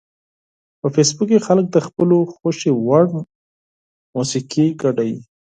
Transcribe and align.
په 0.79 0.87
فېسبوک 0.95 1.27
کې 1.31 1.45
خلک 1.47 1.65
د 1.71 1.77
خپلو 1.87 2.17
خوښې 2.33 2.71
وړ 2.85 3.05
موسیقي 4.15 4.67
شریکوي 4.81 5.15